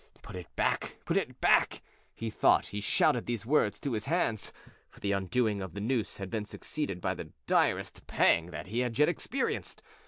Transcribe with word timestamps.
"Put 0.23 0.35
it 0.35 0.47
back, 0.55 0.97
put 1.05 1.15
it 1.15 1.39
back!" 1.41 1.83
He 2.15 2.31
thought 2.31 2.65
he 2.69 2.81
shouted 2.81 3.27
these 3.27 3.45
words 3.45 3.79
to 3.81 3.91
his 3.93 4.05
hands, 4.07 4.51
for 4.89 4.99
the 4.99 5.11
undoing 5.11 5.61
of 5.61 5.75
the 5.75 5.79
noose 5.79 6.17
had 6.17 6.31
been 6.31 6.43
succeeded 6.45 6.99
by 7.01 7.13
the 7.13 7.29
direst 7.45 8.07
pang 8.07 8.47
that 8.47 8.65
he 8.65 8.79
had 8.79 8.97
yet 8.97 9.09
experienced. 9.09 9.83